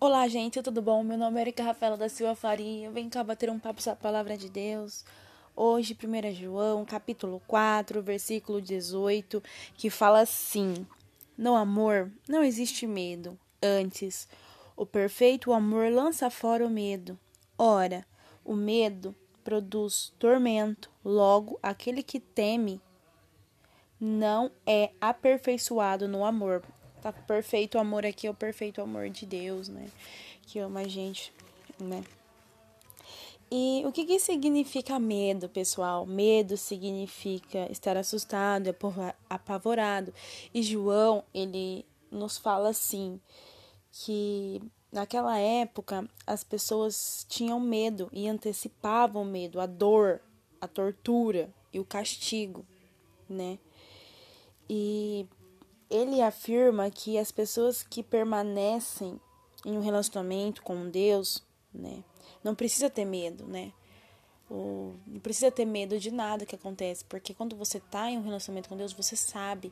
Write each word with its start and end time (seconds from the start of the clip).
Olá, 0.00 0.28
gente, 0.28 0.62
tudo 0.62 0.80
bom? 0.80 1.02
Meu 1.02 1.18
nome 1.18 1.38
é 1.38 1.40
Erika 1.40 1.60
Rafaela 1.60 1.96
da 1.96 2.08
Silva 2.08 2.36
Faria. 2.36 2.88
Vem 2.88 3.08
cá 3.08 3.24
bater 3.24 3.50
um 3.50 3.58
papo 3.58 3.82
sobre 3.82 3.98
a 3.98 4.00
palavra 4.00 4.36
de 4.36 4.48
Deus. 4.48 5.04
Hoje, 5.56 5.98
1 6.00 6.34
João, 6.34 6.84
capítulo 6.84 7.42
4, 7.48 8.00
versículo 8.00 8.62
18, 8.62 9.42
que 9.76 9.90
fala 9.90 10.20
assim: 10.20 10.86
No 11.36 11.56
amor 11.56 12.12
não 12.28 12.44
existe 12.44 12.86
medo. 12.86 13.36
Antes, 13.60 14.28
o 14.76 14.86
perfeito 14.86 15.52
amor 15.52 15.90
lança 15.90 16.30
fora 16.30 16.64
o 16.64 16.70
medo. 16.70 17.18
Ora, 17.58 18.06
o 18.44 18.54
medo 18.54 19.12
produz 19.42 20.14
tormento. 20.16 20.88
Logo, 21.04 21.58
aquele 21.60 22.04
que 22.04 22.20
teme 22.20 22.80
não 24.00 24.48
é 24.64 24.92
aperfeiçoado 25.00 26.06
no 26.06 26.24
amor. 26.24 26.62
Tá 27.02 27.12
perfeito 27.12 27.78
amor 27.78 28.04
aqui 28.04 28.26
é 28.26 28.30
o 28.30 28.34
perfeito 28.34 28.80
amor 28.80 29.08
de 29.08 29.24
Deus, 29.24 29.68
né? 29.68 29.88
Que 30.42 30.58
ama 30.58 30.80
a 30.80 30.88
gente, 30.88 31.32
né? 31.78 32.02
E 33.50 33.82
o 33.86 33.92
que, 33.92 34.04
que 34.04 34.18
significa 34.18 34.98
medo, 34.98 35.48
pessoal? 35.48 36.04
Medo 36.04 36.56
significa 36.56 37.70
estar 37.70 37.96
assustado, 37.96 38.74
apavorado. 39.28 40.12
E 40.52 40.62
João, 40.62 41.24
ele 41.32 41.86
nos 42.10 42.36
fala 42.36 42.68
assim, 42.68 43.18
que 43.90 44.60
naquela 44.92 45.38
época 45.38 46.06
as 46.26 46.44
pessoas 46.44 47.24
tinham 47.28 47.58
medo 47.58 48.10
e 48.12 48.28
antecipavam 48.28 49.22
o 49.22 49.26
medo, 49.26 49.60
a 49.60 49.66
dor, 49.66 50.20
a 50.60 50.68
tortura 50.68 51.48
e 51.72 51.80
o 51.80 51.84
castigo, 51.84 52.66
né? 53.28 53.58
E 54.68 55.26
ele 55.90 56.20
afirma 56.20 56.90
que 56.90 57.18
as 57.18 57.30
pessoas 57.32 57.82
que 57.82 58.02
permanecem 58.02 59.20
em 59.64 59.76
um 59.76 59.80
relacionamento 59.80 60.62
com 60.62 60.88
Deus, 60.88 61.42
né, 61.72 62.02
não 62.42 62.54
precisa 62.54 62.88
ter 62.88 63.04
medo, 63.04 63.46
né? 63.46 63.72
Não 64.50 65.20
precisa 65.22 65.50
ter 65.50 65.66
medo 65.66 65.98
de 65.98 66.10
nada 66.10 66.46
que 66.46 66.54
acontece, 66.54 67.04
porque 67.04 67.34
quando 67.34 67.54
você 67.54 67.76
está 67.76 68.10
em 68.10 68.16
um 68.16 68.22
relacionamento 68.22 68.68
com 68.68 68.78
Deus, 68.78 68.94
você 68.94 69.14
sabe, 69.14 69.70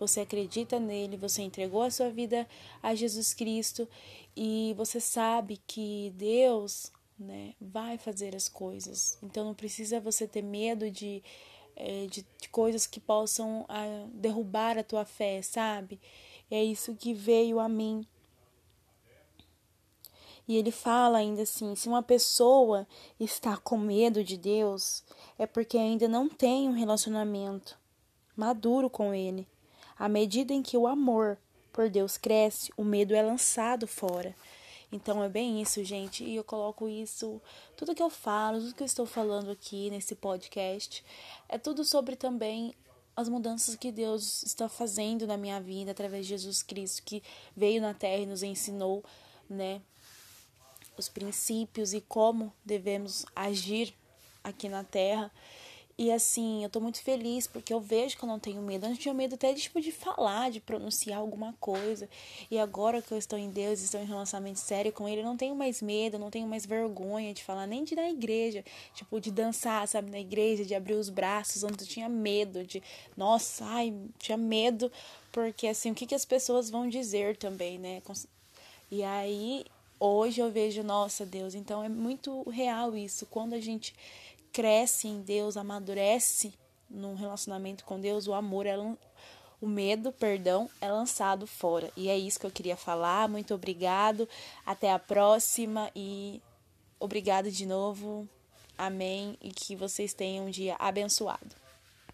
você 0.00 0.20
acredita 0.20 0.80
nele, 0.80 1.16
você 1.16 1.42
entregou 1.42 1.82
a 1.82 1.90
sua 1.92 2.10
vida 2.10 2.44
a 2.82 2.92
Jesus 2.92 3.32
Cristo 3.32 3.88
e 4.36 4.74
você 4.76 5.00
sabe 5.00 5.60
que 5.64 6.12
Deus, 6.16 6.90
né, 7.16 7.54
vai 7.60 7.98
fazer 7.98 8.34
as 8.34 8.48
coisas. 8.48 9.16
Então 9.22 9.44
não 9.44 9.54
precisa 9.54 10.00
você 10.00 10.26
ter 10.26 10.42
medo 10.42 10.90
de 10.90 11.22
é, 11.76 12.06
de, 12.06 12.26
de, 12.40 12.48
coisas 12.48 12.86
que 12.86 12.98
possam 12.98 13.64
ah, 13.68 14.06
derrubar 14.12 14.78
a 14.78 14.82
tua 14.82 15.04
fé, 15.04 15.42
sabe? 15.42 16.00
É 16.50 16.62
isso 16.62 16.96
que 16.96 17.12
veio 17.12 17.60
a 17.60 17.68
mim. 17.68 18.06
E 20.48 20.56
ele 20.56 20.70
fala 20.70 21.18
ainda 21.18 21.42
assim: 21.42 21.74
se 21.74 21.88
uma 21.88 22.02
pessoa 22.02 22.86
está 23.18 23.56
com 23.56 23.76
medo 23.76 24.22
de 24.24 24.36
Deus, 24.36 25.04
é 25.38 25.46
porque 25.46 25.76
ainda 25.76 26.08
não 26.08 26.28
tem 26.28 26.68
um 26.68 26.72
relacionamento 26.72 27.78
maduro 28.36 28.88
com 28.88 29.14
Ele. 29.14 29.46
À 29.98 30.08
medida 30.08 30.52
em 30.52 30.62
que 30.62 30.76
o 30.76 30.86
amor 30.86 31.38
por 31.72 31.88
Deus 31.90 32.16
cresce, 32.16 32.70
o 32.76 32.84
medo 32.84 33.14
é 33.14 33.22
lançado 33.22 33.86
fora. 33.86 34.34
Então 34.90 35.22
é 35.22 35.28
bem 35.28 35.60
isso, 35.60 35.82
gente. 35.84 36.24
E 36.24 36.36
eu 36.36 36.44
coloco 36.44 36.88
isso, 36.88 37.40
tudo 37.76 37.94
que 37.94 38.02
eu 38.02 38.10
falo, 38.10 38.60
tudo 38.60 38.74
que 38.74 38.82
eu 38.82 38.86
estou 38.86 39.06
falando 39.06 39.50
aqui 39.50 39.90
nesse 39.90 40.14
podcast, 40.14 41.04
é 41.48 41.58
tudo 41.58 41.84
sobre 41.84 42.16
também 42.16 42.74
as 43.16 43.28
mudanças 43.28 43.74
que 43.76 43.90
Deus 43.90 44.42
está 44.42 44.68
fazendo 44.68 45.26
na 45.26 45.36
minha 45.36 45.60
vida 45.60 45.90
através 45.90 46.26
de 46.26 46.30
Jesus 46.30 46.62
Cristo, 46.62 47.02
que 47.02 47.22
veio 47.56 47.80
na 47.80 47.94
terra 47.94 48.22
e 48.22 48.26
nos 48.26 48.42
ensinou, 48.42 49.02
né, 49.48 49.80
os 50.98 51.08
princípios 51.08 51.94
e 51.94 52.00
como 52.00 52.52
devemos 52.64 53.24
agir 53.34 53.94
aqui 54.44 54.68
na 54.68 54.84
terra. 54.84 55.32
E 55.98 56.12
assim, 56.12 56.62
eu 56.62 56.68
tô 56.68 56.78
muito 56.78 57.00
feliz 57.00 57.46
porque 57.46 57.72
eu 57.72 57.80
vejo 57.80 58.18
que 58.18 58.22
eu 58.22 58.28
não 58.28 58.38
tenho 58.38 58.60
medo. 58.60 58.84
Antes 58.84 58.98
eu 58.98 59.02
tinha 59.02 59.14
medo 59.14 59.34
até 59.34 59.54
tipo, 59.54 59.80
de 59.80 59.90
falar, 59.90 60.50
de 60.50 60.60
pronunciar 60.60 61.18
alguma 61.20 61.54
coisa. 61.54 62.06
E 62.50 62.58
agora 62.58 63.00
que 63.00 63.12
eu 63.12 63.16
estou 63.16 63.38
em 63.38 63.48
Deus, 63.48 63.80
estou 63.80 63.98
em 63.98 64.04
relacionamento 64.04 64.58
sério 64.58 64.92
com 64.92 65.08
Ele, 65.08 65.22
eu 65.22 65.24
não 65.24 65.38
tenho 65.38 65.54
mais 65.56 65.80
medo, 65.80 66.18
não 66.18 66.30
tenho 66.30 66.46
mais 66.46 66.66
vergonha 66.66 67.32
de 67.32 67.42
falar, 67.42 67.66
nem 67.66 67.82
de 67.82 67.94
ir 67.94 67.96
na 67.96 68.10
igreja. 68.10 68.62
Tipo, 68.94 69.18
de 69.18 69.30
dançar, 69.30 69.88
sabe, 69.88 70.10
na 70.10 70.20
igreja, 70.20 70.66
de 70.66 70.74
abrir 70.74 70.94
os 70.94 71.08
braços. 71.08 71.64
Antes 71.64 71.86
eu 71.86 71.90
tinha 71.90 72.10
medo 72.10 72.62
de, 72.62 72.82
nossa, 73.16 73.64
ai, 73.64 73.94
tinha 74.18 74.36
medo. 74.36 74.92
Porque 75.32 75.66
assim, 75.66 75.92
o 75.92 75.94
que, 75.94 76.04
que 76.04 76.14
as 76.14 76.26
pessoas 76.26 76.68
vão 76.68 76.90
dizer 76.90 77.38
também, 77.38 77.78
né? 77.78 78.02
E 78.90 79.02
aí, 79.02 79.64
hoje 79.98 80.42
eu 80.42 80.50
vejo, 80.50 80.82
nossa 80.82 81.24
Deus, 81.24 81.54
então 81.54 81.82
é 81.82 81.88
muito 81.88 82.42
real 82.50 82.94
isso. 82.94 83.24
Quando 83.26 83.54
a 83.54 83.60
gente 83.60 83.94
cresce 84.56 85.06
em 85.06 85.20
Deus, 85.20 85.54
amadurece 85.54 86.54
num 86.88 87.14
relacionamento 87.14 87.84
com 87.84 88.00
Deus, 88.00 88.26
o 88.26 88.32
amor 88.32 88.64
é 88.64 88.74
o 89.60 89.66
medo, 89.66 90.10
perdão, 90.12 90.70
é 90.80 90.90
lançado 90.90 91.46
fora. 91.46 91.90
E 91.94 92.08
é 92.08 92.16
isso 92.16 92.40
que 92.40 92.46
eu 92.46 92.50
queria 92.50 92.74
falar. 92.74 93.28
Muito 93.28 93.54
obrigado. 93.54 94.26
Até 94.64 94.90
a 94.90 94.98
próxima 94.98 95.90
e 95.94 96.40
obrigado 96.98 97.50
de 97.50 97.66
novo. 97.66 98.26
Amém 98.78 99.36
e 99.42 99.50
que 99.50 99.76
vocês 99.76 100.14
tenham 100.14 100.46
um 100.46 100.50
dia 100.50 100.74
abençoado. 100.78 101.65